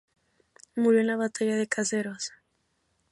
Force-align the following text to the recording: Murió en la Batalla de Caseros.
Murió 0.75 1.01
en 1.01 1.05
la 1.05 1.15
Batalla 1.15 1.55
de 1.57 1.67
Caseros. 1.67 2.31